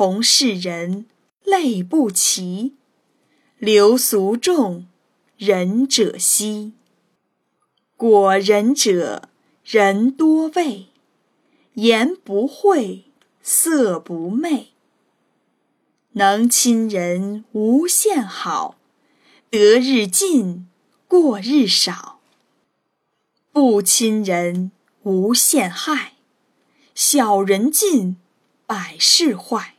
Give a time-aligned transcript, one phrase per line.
[0.00, 1.04] 同是人，
[1.44, 2.74] 类不齐。
[3.58, 4.86] 流俗众，
[5.36, 6.72] 仁者稀。
[7.98, 9.28] 果仁者，
[9.62, 10.86] 人多畏。
[11.74, 13.04] 言不讳，
[13.42, 14.68] 色不昧。
[16.12, 18.78] 能亲人，无限好。
[19.50, 20.66] 得日进，
[21.06, 22.20] 过日少。
[23.52, 24.72] 不亲人，
[25.02, 26.14] 无限害。
[26.94, 28.16] 小人尽，
[28.64, 29.74] 百事坏。